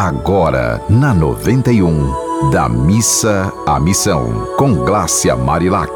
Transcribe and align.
agora 0.00 0.82
na 0.88 1.12
91, 1.12 2.50
da 2.50 2.70
missa 2.70 3.52
à 3.66 3.78
missão, 3.78 4.46
com 4.56 4.76
Glácia 4.76 5.36
Marilac. 5.36 5.92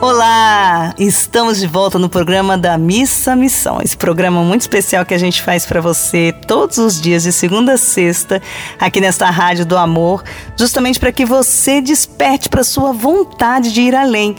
Olá, 0.00 0.94
estamos 0.98 1.58
de 1.58 1.66
volta 1.66 1.98
no 1.98 2.08
programa 2.08 2.56
da 2.56 2.78
Missa 2.78 3.32
à 3.32 3.36
Missão. 3.36 3.82
Esse 3.82 3.98
programa 3.98 4.42
muito 4.42 4.62
especial 4.62 5.04
que 5.04 5.12
a 5.12 5.18
gente 5.18 5.42
faz 5.42 5.66
para 5.66 5.78
você 5.78 6.32
todos 6.46 6.78
os 6.78 6.98
dias 6.98 7.24
de 7.24 7.32
segunda 7.32 7.74
a 7.74 7.78
sexta 7.78 8.40
aqui 8.80 8.98
nesta 8.98 9.28
rádio 9.28 9.66
do 9.66 9.76
amor, 9.76 10.24
justamente 10.56 10.98
para 10.98 11.12
que 11.12 11.26
você 11.26 11.82
desperte 11.82 12.48
para 12.48 12.64
sua 12.64 12.92
vontade 12.92 13.74
de 13.74 13.82
ir 13.82 13.94
além 13.94 14.36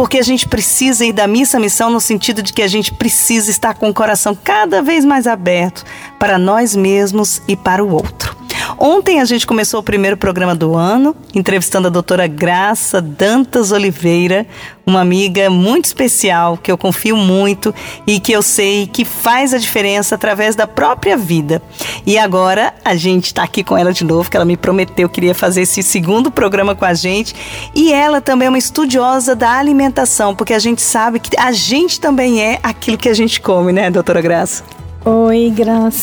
porque 0.00 0.16
a 0.16 0.22
gente 0.22 0.48
precisa 0.48 1.04
ir 1.04 1.12
da 1.12 1.26
missa 1.26 1.58
à 1.58 1.60
missão 1.60 1.90
no 1.90 2.00
sentido 2.00 2.42
de 2.42 2.54
que 2.54 2.62
a 2.62 2.66
gente 2.66 2.90
precisa 2.90 3.50
estar 3.50 3.74
com 3.74 3.90
o 3.90 3.92
coração 3.92 4.34
cada 4.34 4.80
vez 4.80 5.04
mais 5.04 5.26
aberto 5.26 5.84
para 6.18 6.38
nós 6.38 6.74
mesmos 6.74 7.42
e 7.46 7.54
para 7.54 7.84
o 7.84 7.92
outro. 7.92 8.39
Ontem 8.78 9.20
a 9.20 9.24
gente 9.24 9.46
começou 9.46 9.80
o 9.80 9.82
primeiro 9.82 10.16
programa 10.16 10.54
do 10.54 10.76
ano, 10.76 11.14
entrevistando 11.34 11.88
a 11.88 11.90
doutora 11.90 12.26
Graça 12.26 13.00
Dantas 13.00 13.72
Oliveira, 13.72 14.46
uma 14.86 15.00
amiga 15.00 15.48
muito 15.48 15.86
especial 15.86 16.56
que 16.56 16.70
eu 16.70 16.76
confio 16.76 17.16
muito 17.16 17.74
e 18.06 18.18
que 18.18 18.32
eu 18.32 18.42
sei 18.42 18.86
que 18.86 19.04
faz 19.04 19.54
a 19.54 19.58
diferença 19.58 20.14
através 20.14 20.56
da 20.56 20.66
própria 20.66 21.16
vida. 21.16 21.62
E 22.06 22.18
agora 22.18 22.74
a 22.84 22.94
gente 22.96 23.26
está 23.26 23.42
aqui 23.42 23.62
com 23.62 23.76
ela 23.76 23.92
de 23.92 24.04
novo, 24.04 24.30
que 24.30 24.36
ela 24.36 24.44
me 24.44 24.56
prometeu 24.56 25.08
que 25.08 25.20
iria 25.20 25.34
fazer 25.34 25.62
esse 25.62 25.82
segundo 25.82 26.30
programa 26.30 26.74
com 26.74 26.84
a 26.84 26.94
gente. 26.94 27.34
E 27.74 27.92
ela 27.92 28.20
também 28.20 28.46
é 28.46 28.48
uma 28.48 28.58
estudiosa 28.58 29.34
da 29.34 29.52
alimentação, 29.52 30.34
porque 30.34 30.54
a 30.54 30.58
gente 30.58 30.82
sabe 30.82 31.20
que 31.20 31.38
a 31.38 31.52
gente 31.52 32.00
também 32.00 32.40
é 32.40 32.58
aquilo 32.62 32.98
que 32.98 33.08
a 33.08 33.14
gente 33.14 33.40
come, 33.40 33.72
né, 33.72 33.90
doutora 33.90 34.20
Graça? 34.20 34.64
Oi, 35.04 35.52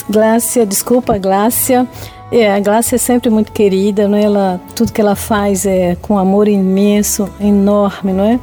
Glácia, 0.09 0.65
desculpa, 0.65 1.17
Glácia. 1.17 1.87
É, 2.31 2.51
a 2.51 2.59
Glácia 2.59 2.95
é 2.95 2.99
sempre 2.99 3.29
muito 3.29 3.53
querida, 3.53 4.07
não 4.07 4.17
é? 4.17 4.23
Ela, 4.23 4.61
tudo 4.75 4.91
que 4.91 4.99
ela 4.99 5.15
faz 5.15 5.65
é 5.65 5.95
com 6.01 6.17
amor 6.17 6.47
imenso, 6.47 7.29
enorme, 7.39 8.11
não 8.11 8.23
é? 8.25 8.39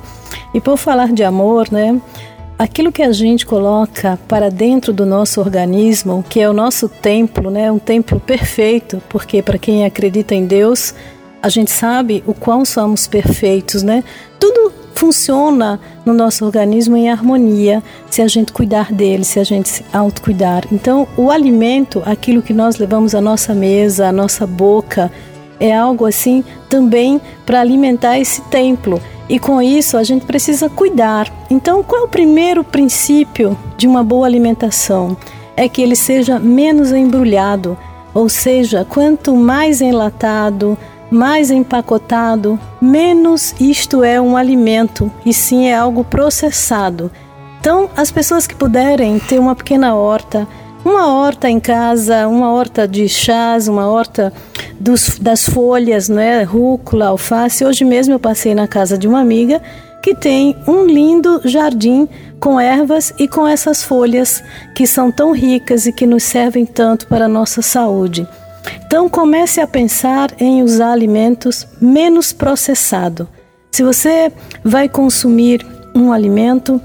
E 0.54 0.60
por 0.60 0.78
falar 0.78 1.12
de 1.12 1.22
amor, 1.22 1.70
né? 1.70 2.00
Aquilo 2.58 2.90
que 2.90 3.02
a 3.02 3.12
gente 3.12 3.44
coloca 3.44 4.18
para 4.26 4.50
dentro 4.50 4.92
do 4.92 5.04
nosso 5.04 5.40
organismo, 5.40 6.24
que 6.28 6.40
é 6.40 6.48
o 6.48 6.52
nosso 6.52 6.88
templo, 6.88 7.50
né? 7.50 7.70
Um 7.70 7.78
templo 7.78 8.18
perfeito, 8.18 9.02
porque 9.08 9.42
para 9.42 9.58
quem 9.58 9.84
acredita 9.84 10.34
em 10.34 10.46
Deus, 10.46 10.94
a 11.42 11.50
gente 11.50 11.70
sabe 11.70 12.24
o 12.26 12.32
quão 12.32 12.64
somos 12.64 13.06
perfeitos, 13.06 13.82
né? 13.82 14.02
Tudo 14.40 14.63
funciona 14.94 15.80
no 16.04 16.14
nosso 16.14 16.44
organismo 16.44 16.96
em 16.96 17.10
harmonia 17.10 17.82
se 18.10 18.22
a 18.22 18.28
gente 18.28 18.52
cuidar 18.52 18.92
dele, 18.92 19.24
se 19.24 19.40
a 19.40 19.44
gente 19.44 19.68
se 19.68 19.84
autocuidar. 19.92 20.64
Então, 20.72 21.06
o 21.16 21.30
alimento, 21.30 22.02
aquilo 22.06 22.42
que 22.42 22.52
nós 22.52 22.76
levamos 22.76 23.14
à 23.14 23.20
nossa 23.20 23.54
mesa, 23.54 24.08
à 24.08 24.12
nossa 24.12 24.46
boca, 24.46 25.10
é 25.58 25.74
algo 25.74 26.06
assim 26.06 26.44
também 26.68 27.20
para 27.44 27.60
alimentar 27.60 28.18
esse 28.18 28.40
templo. 28.42 29.00
E 29.28 29.38
com 29.38 29.60
isso 29.60 29.96
a 29.96 30.02
gente 30.02 30.26
precisa 30.26 30.68
cuidar. 30.68 31.32
Então, 31.50 31.82
qual 31.82 32.02
é 32.02 32.04
o 32.04 32.08
primeiro 32.08 32.62
princípio 32.62 33.56
de 33.76 33.86
uma 33.86 34.04
boa 34.04 34.26
alimentação? 34.26 35.16
É 35.56 35.68
que 35.68 35.80
ele 35.80 35.96
seja 35.96 36.38
menos 36.38 36.92
embrulhado, 36.92 37.78
ou 38.12 38.28
seja, 38.28 38.84
quanto 38.88 39.34
mais 39.34 39.80
enlatado, 39.80 40.76
mais 41.14 41.50
empacotado, 41.50 42.58
menos 42.82 43.54
isto 43.60 44.02
é 44.02 44.20
um 44.20 44.36
alimento 44.36 45.10
e 45.24 45.32
sim 45.32 45.68
é 45.68 45.74
algo 45.76 46.02
processado. 46.02 47.10
Então, 47.60 47.88
as 47.96 48.10
pessoas 48.10 48.46
que 48.46 48.54
puderem 48.54 49.18
ter 49.20 49.38
uma 49.38 49.54
pequena 49.54 49.94
horta, 49.94 50.46
uma 50.84 51.14
horta 51.14 51.48
em 51.48 51.60
casa, 51.60 52.26
uma 52.26 52.52
horta 52.52 52.86
de 52.86 53.08
chás, 53.08 53.68
uma 53.68 53.86
horta 53.86 54.32
dos, 54.78 55.18
das 55.18 55.48
folhas, 55.48 56.08
né, 56.08 56.42
rúcula, 56.42 57.06
alface. 57.06 57.64
Hoje 57.64 57.84
mesmo 57.84 58.14
eu 58.14 58.18
passei 58.18 58.54
na 58.54 58.66
casa 58.66 58.98
de 58.98 59.06
uma 59.06 59.20
amiga 59.20 59.62
que 60.02 60.14
tem 60.14 60.54
um 60.66 60.84
lindo 60.84 61.40
jardim 61.44 62.06
com 62.38 62.60
ervas 62.60 63.14
e 63.18 63.26
com 63.26 63.46
essas 63.46 63.82
folhas 63.82 64.42
que 64.74 64.86
são 64.86 65.10
tão 65.10 65.32
ricas 65.32 65.86
e 65.86 65.92
que 65.92 66.06
nos 66.06 66.24
servem 66.24 66.66
tanto 66.66 67.06
para 67.06 67.24
a 67.24 67.28
nossa 67.28 67.62
saúde. 67.62 68.28
Então 68.86 69.08
comece 69.08 69.60
a 69.60 69.66
pensar 69.66 70.32
em 70.38 70.62
usar 70.62 70.92
alimentos 70.92 71.66
menos 71.80 72.32
processados. 72.32 73.26
Se 73.72 73.82
você 73.82 74.32
vai 74.62 74.88
consumir 74.88 75.66
um 75.94 76.12
alimento, 76.12 76.80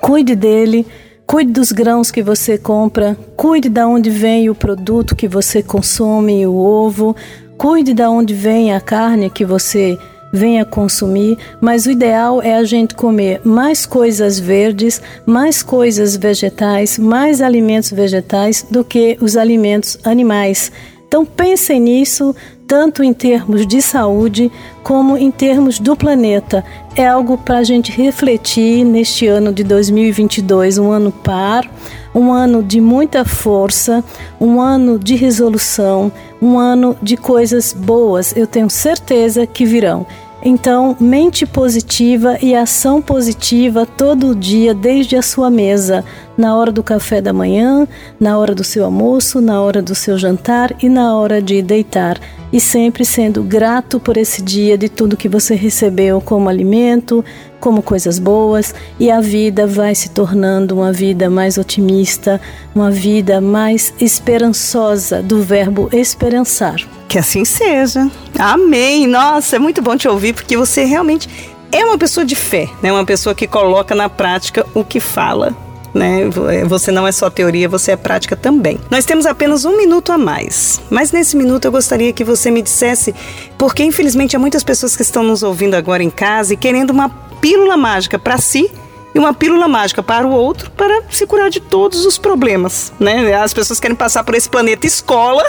cuide 0.00 0.36
dele, 0.36 0.86
cuide 1.26 1.52
dos 1.52 1.72
grãos 1.72 2.10
que 2.10 2.22
você 2.22 2.58
compra, 2.58 3.16
cuide 3.36 3.68
de 3.68 3.82
onde 3.82 4.10
vem 4.10 4.50
o 4.50 4.54
produto 4.54 5.16
que 5.16 5.26
você 5.26 5.62
consome, 5.62 6.46
o 6.46 6.54
ovo, 6.54 7.16
cuide 7.56 7.94
de 7.94 8.04
onde 8.04 8.34
vem 8.34 8.74
a 8.74 8.80
carne 8.80 9.30
que 9.30 9.44
você 9.44 9.98
venha 10.36 10.64
consumir, 10.64 11.36
mas 11.60 11.86
o 11.86 11.90
ideal 11.90 12.40
é 12.40 12.54
a 12.54 12.62
gente 12.62 12.94
comer 12.94 13.40
mais 13.42 13.84
coisas 13.84 14.38
verdes, 14.38 15.02
mais 15.24 15.62
coisas 15.62 16.16
vegetais, 16.16 16.98
mais 16.98 17.40
alimentos 17.40 17.90
vegetais 17.90 18.64
do 18.70 18.84
que 18.84 19.16
os 19.20 19.36
alimentos 19.36 19.98
animais. 20.04 20.70
Então 21.08 21.24
pensem 21.24 21.80
nisso, 21.80 22.34
tanto 22.66 23.02
em 23.02 23.12
termos 23.12 23.66
de 23.66 23.80
saúde 23.80 24.50
como 24.82 25.16
em 25.16 25.30
termos 25.30 25.78
do 25.78 25.96
planeta. 25.96 26.64
É 26.94 27.06
algo 27.06 27.38
para 27.38 27.58
a 27.58 27.64
gente 27.64 27.92
refletir 27.92 28.84
neste 28.84 29.26
ano 29.26 29.52
de 29.52 29.62
2022, 29.62 30.78
um 30.78 30.90
ano 30.90 31.12
par, 31.12 31.68
um 32.14 32.32
ano 32.32 32.62
de 32.62 32.80
muita 32.80 33.24
força, 33.24 34.02
um 34.40 34.60
ano 34.60 34.98
de 34.98 35.14
resolução, 35.14 36.10
um 36.40 36.58
ano 36.58 36.96
de 37.02 37.16
coisas 37.16 37.72
boas. 37.72 38.34
Eu 38.36 38.46
tenho 38.46 38.68
certeza 38.68 39.46
que 39.46 39.64
virão. 39.64 40.06
Então, 40.42 40.96
mente 41.00 41.46
positiva 41.46 42.38
e 42.42 42.54
ação 42.54 43.00
positiva 43.00 43.86
todo 43.86 44.34
dia, 44.34 44.74
desde 44.74 45.16
a 45.16 45.22
sua 45.22 45.50
mesa, 45.50 46.04
na 46.36 46.54
hora 46.54 46.70
do 46.70 46.82
café 46.82 47.20
da 47.20 47.32
manhã, 47.32 47.88
na 48.20 48.38
hora 48.38 48.54
do 48.54 48.62
seu 48.62 48.84
almoço, 48.84 49.40
na 49.40 49.60
hora 49.62 49.80
do 49.80 49.94
seu 49.94 50.18
jantar 50.18 50.74
e 50.82 50.88
na 50.88 51.16
hora 51.16 51.40
de 51.40 51.62
deitar. 51.62 52.20
E 52.52 52.60
sempre 52.60 53.04
sendo 53.04 53.42
grato 53.42 53.98
por 53.98 54.16
esse 54.16 54.42
dia 54.42 54.76
de 54.78 54.88
tudo 54.88 55.16
que 55.16 55.28
você 55.28 55.54
recebeu 55.54 56.20
como 56.20 56.48
alimento, 56.48 57.24
como 57.66 57.82
coisas 57.82 58.20
boas, 58.20 58.72
e 58.96 59.10
a 59.10 59.20
vida 59.20 59.66
vai 59.66 59.92
se 59.92 60.10
tornando 60.10 60.76
uma 60.76 60.92
vida 60.92 61.28
mais 61.28 61.58
otimista, 61.58 62.40
uma 62.72 62.92
vida 62.92 63.40
mais 63.40 63.92
esperançosa, 64.00 65.20
do 65.20 65.42
verbo 65.42 65.88
esperançar. 65.92 66.76
Que 67.08 67.18
assim 67.18 67.44
seja. 67.44 68.08
Amém. 68.38 69.08
Nossa, 69.08 69.56
é 69.56 69.58
muito 69.58 69.82
bom 69.82 69.96
te 69.96 70.06
ouvir 70.06 70.32
porque 70.32 70.56
você 70.56 70.84
realmente 70.84 71.28
é 71.72 71.84
uma 71.84 71.98
pessoa 71.98 72.24
de 72.24 72.36
fé, 72.36 72.68
né? 72.80 72.92
Uma 72.92 73.04
pessoa 73.04 73.34
que 73.34 73.48
coloca 73.48 73.96
na 73.96 74.08
prática 74.08 74.64
o 74.72 74.84
que 74.84 75.00
fala. 75.00 75.52
Né? 75.92 76.28
Você 76.68 76.92
não 76.92 77.04
é 77.04 77.10
só 77.10 77.28
teoria, 77.30 77.68
você 77.68 77.92
é 77.92 77.96
prática 77.96 78.36
também. 78.36 78.78
Nós 78.90 79.04
temos 79.04 79.26
apenas 79.26 79.64
um 79.64 79.76
minuto 79.76 80.12
a 80.12 80.18
mais, 80.18 80.80
mas 80.88 81.10
nesse 81.10 81.36
minuto 81.36 81.64
eu 81.64 81.72
gostaria 81.72 82.12
que 82.12 82.22
você 82.22 82.48
me 82.50 82.62
dissesse, 82.62 83.12
porque 83.58 83.82
infelizmente 83.82 84.36
há 84.36 84.38
muitas 84.38 84.62
pessoas 84.62 84.94
que 84.94 85.02
estão 85.02 85.22
nos 85.22 85.42
ouvindo 85.42 85.74
agora 85.74 86.02
em 86.02 86.10
casa 86.10 86.52
e 86.52 86.56
querendo 86.56 86.90
uma 86.90 87.25
pílula 87.46 87.76
mágica 87.76 88.18
para 88.18 88.38
si 88.38 88.68
e 89.14 89.18
uma 89.20 89.32
pílula 89.32 89.68
mágica 89.68 90.02
para 90.02 90.26
o 90.26 90.32
outro 90.32 90.68
para 90.72 91.04
se 91.08 91.24
curar 91.28 91.48
de 91.48 91.60
todos 91.60 92.04
os 92.04 92.18
problemas, 92.18 92.92
né? 92.98 93.32
As 93.34 93.54
pessoas 93.54 93.78
querem 93.78 93.96
passar 93.96 94.24
por 94.24 94.34
esse 94.34 94.48
planeta 94.48 94.84
escola 94.84 95.46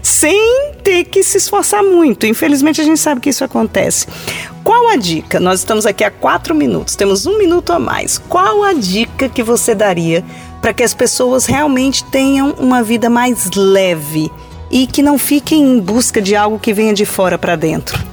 sem 0.00 0.72
ter 0.84 1.02
que 1.02 1.20
se 1.24 1.38
esforçar 1.38 1.82
muito. 1.82 2.26
Infelizmente 2.26 2.80
a 2.80 2.84
gente 2.84 3.00
sabe 3.00 3.20
que 3.20 3.28
isso 3.28 3.42
acontece. 3.42 4.06
Qual 4.62 4.88
a 4.88 4.94
dica? 4.94 5.40
Nós 5.40 5.58
estamos 5.58 5.84
aqui 5.84 6.04
há 6.04 6.12
quatro 6.12 6.54
minutos, 6.54 6.94
temos 6.94 7.26
um 7.26 7.36
minuto 7.36 7.72
a 7.72 7.78
mais. 7.80 8.18
Qual 8.28 8.62
a 8.62 8.72
dica 8.72 9.28
que 9.28 9.42
você 9.42 9.74
daria 9.74 10.24
para 10.60 10.72
que 10.72 10.84
as 10.84 10.94
pessoas 10.94 11.44
realmente 11.44 12.04
tenham 12.04 12.52
uma 12.52 12.84
vida 12.84 13.10
mais 13.10 13.50
leve 13.56 14.30
e 14.70 14.86
que 14.86 15.02
não 15.02 15.18
fiquem 15.18 15.60
em 15.60 15.80
busca 15.80 16.22
de 16.22 16.36
algo 16.36 16.56
que 16.56 16.72
venha 16.72 16.94
de 16.94 17.04
fora 17.04 17.36
para 17.36 17.56
dentro? 17.56 18.11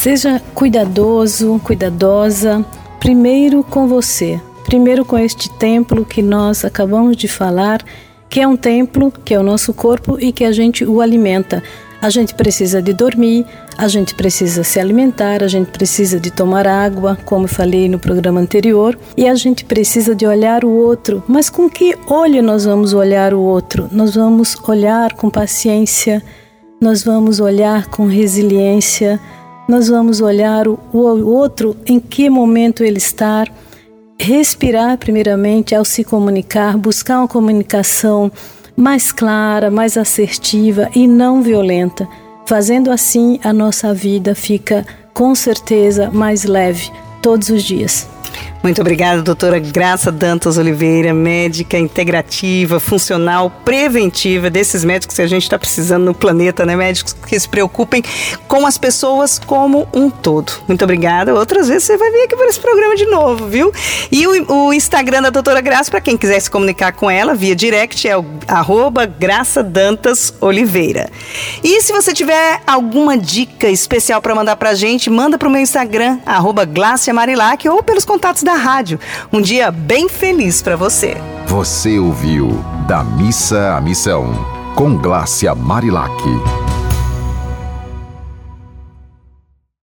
Seja 0.00 0.40
cuidadoso, 0.54 1.60
cuidadosa 1.62 2.64
primeiro 2.98 3.62
com 3.62 3.86
você, 3.86 4.40
primeiro 4.64 5.04
com 5.04 5.18
este 5.18 5.50
templo 5.50 6.06
que 6.06 6.22
nós 6.22 6.64
acabamos 6.64 7.18
de 7.18 7.28
falar, 7.28 7.84
que 8.26 8.40
é 8.40 8.48
um 8.48 8.56
templo, 8.56 9.12
que 9.22 9.34
é 9.34 9.38
o 9.38 9.42
nosso 9.42 9.74
corpo 9.74 10.16
e 10.18 10.32
que 10.32 10.42
a 10.42 10.52
gente 10.52 10.86
o 10.86 11.02
alimenta. 11.02 11.62
A 12.00 12.08
gente 12.08 12.34
precisa 12.34 12.80
de 12.80 12.94
dormir, 12.94 13.44
a 13.76 13.88
gente 13.88 14.14
precisa 14.14 14.64
se 14.64 14.80
alimentar, 14.80 15.42
a 15.42 15.48
gente 15.48 15.70
precisa 15.70 16.18
de 16.18 16.30
tomar 16.30 16.66
água, 16.66 17.18
como 17.26 17.46
falei 17.46 17.86
no 17.86 17.98
programa 17.98 18.40
anterior, 18.40 18.98
e 19.18 19.28
a 19.28 19.34
gente 19.34 19.66
precisa 19.66 20.14
de 20.14 20.26
olhar 20.26 20.64
o 20.64 20.70
outro. 20.70 21.22
Mas 21.28 21.50
com 21.50 21.68
que 21.68 21.94
olho 22.06 22.42
nós 22.42 22.64
vamos 22.64 22.94
olhar 22.94 23.34
o 23.34 23.42
outro? 23.42 23.86
Nós 23.92 24.14
vamos 24.14 24.56
olhar 24.66 25.12
com 25.12 25.28
paciência, 25.28 26.22
nós 26.80 27.04
vamos 27.04 27.38
olhar 27.38 27.88
com 27.88 28.06
resiliência, 28.06 29.20
nós 29.70 29.88
vamos 29.88 30.20
olhar 30.20 30.66
o, 30.66 30.78
outro, 30.92 31.76
em 31.86 32.00
que 32.00 32.28
momento 32.28 32.82
ele 32.82 32.98
está, 32.98 33.46
respirar 34.18 34.98
primeiramente 34.98 35.76
ao 35.76 35.84
se 35.84 36.02
comunicar, 36.02 36.76
buscar 36.76 37.20
uma 37.20 37.28
comunicação 37.28 38.32
mais 38.76 39.12
clara, 39.12 39.70
mais 39.70 39.96
assertiva 39.96 40.90
e 40.92 41.06
não 41.06 41.40
violenta. 41.40 42.08
Fazendo 42.46 42.90
assim, 42.90 43.38
a 43.44 43.52
nossa 43.52 43.94
vida 43.94 44.34
fica 44.34 44.84
com 45.14 45.36
certeza 45.36 46.10
mais 46.10 46.42
leve 46.42 46.90
todos 47.22 47.48
os 47.48 47.62
dias. 47.62 48.08
Muito 48.62 48.78
obrigada, 48.82 49.22
doutora 49.22 49.58
Graça 49.58 50.12
Dantas 50.12 50.58
Oliveira, 50.58 51.14
médica 51.14 51.78
integrativa, 51.78 52.78
funcional, 52.78 53.50
preventiva, 53.64 54.50
desses 54.50 54.84
médicos 54.84 55.16
que 55.16 55.22
a 55.22 55.26
gente 55.26 55.44
está 55.44 55.58
precisando 55.58 56.04
no 56.04 56.12
planeta, 56.12 56.66
né? 56.66 56.76
Médicos 56.76 57.14
que 57.14 57.40
se 57.40 57.48
preocupem 57.48 58.04
com 58.46 58.66
as 58.66 58.76
pessoas 58.76 59.38
como 59.38 59.88
um 59.94 60.10
todo. 60.10 60.52
Muito 60.68 60.84
obrigada. 60.84 61.34
Outras 61.34 61.68
vezes 61.68 61.84
você 61.84 61.96
vai 61.96 62.10
vir 62.10 62.24
aqui 62.24 62.36
para 62.36 62.48
esse 62.48 62.60
programa 62.60 62.94
de 62.96 63.06
novo, 63.06 63.46
viu? 63.46 63.72
E 64.12 64.26
o, 64.26 64.66
o 64.66 64.74
Instagram 64.74 65.22
da 65.22 65.30
doutora 65.30 65.62
Graça, 65.62 65.90
para 65.90 66.02
quem 66.02 66.18
quiser 66.18 66.38
se 66.38 66.50
comunicar 66.50 66.92
com 66.92 67.10
ela 67.10 67.34
via 67.34 67.56
direct, 67.56 68.06
é 68.06 68.18
o 68.18 68.26
arroba 68.46 69.06
Graça 69.06 69.62
Dantas 69.62 70.34
Oliveira. 70.38 71.08
E 71.64 71.80
se 71.80 71.94
você 71.94 72.12
tiver 72.12 72.60
alguma 72.66 73.16
dica 73.16 73.70
especial 73.70 74.20
para 74.20 74.34
mandar 74.34 74.56
para 74.56 74.70
a 74.70 74.74
gente, 74.74 75.08
manda 75.08 75.38
para 75.38 75.48
o 75.48 75.50
meu 75.50 75.62
Instagram, 75.62 76.18
arroba 76.26 76.68
Marilac, 77.14 77.66
ou 77.66 77.82
pelos 77.82 78.04
contatos 78.04 78.42
da 78.42 78.49
da 78.50 78.56
rádio. 78.56 78.98
Um 79.32 79.40
dia 79.40 79.70
bem 79.70 80.08
feliz 80.08 80.60
para 80.60 80.76
você. 80.76 81.16
Você 81.46 81.98
ouviu 81.98 82.64
Da 82.88 83.04
Missa 83.04 83.76
à 83.76 83.80
Missão, 83.80 84.34
com 84.74 84.96
Glácia 84.96 85.54
Marilac. 85.54 86.69